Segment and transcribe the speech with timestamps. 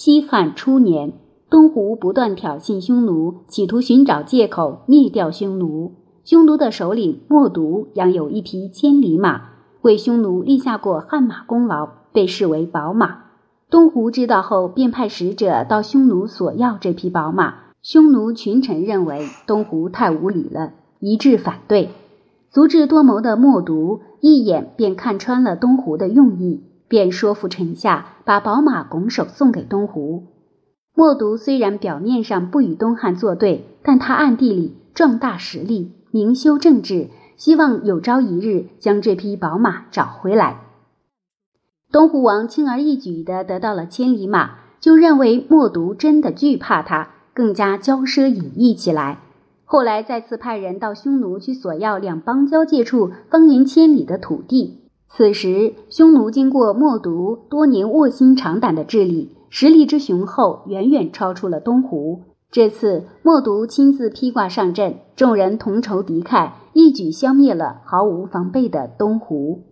[0.00, 1.12] 西汉初年，
[1.50, 5.90] 东湖不断挑衅匈奴，企图寻找借口灭掉匈奴。
[6.22, 9.40] 匈奴的首领冒毒养有一匹千里马，
[9.82, 13.24] 为匈奴立下过汗马功劳，被视为宝马。
[13.68, 17.54] 东湖知道后，便派使者到匈奴索要这匹宝马。
[17.82, 21.90] 匈奴群臣认为东湖太无礼了，一致反对。
[22.52, 30.26] 足智多谋的冒毒一眼便看穿了东湖的用意，便说服臣下把宝马拱手送给东湖。
[30.94, 35.92] 冒毒虽然表面上不与东汉作对，但他暗地里壮大实力。
[36.10, 40.62] 明修政治，希望有朝一日将这匹宝马找回来。
[41.92, 49.20] 东湖王轻而易举地得到了千里马，就认为默毒真的惧怕他，更加骄奢隐逸起来。
[49.64, 54.87] 后来再次派人到匈奴去索要两邦交界处方圆千里的土地。
[55.10, 62.24] 此时，匈奴经过默毒多年卧薪尝胆的治理，实力之雄厚，远远超出了东湖。
[62.50, 69.64] 这次默毒亲自披挂上阵，众人同仇敌忾，一举消灭了毫无防备的东湖。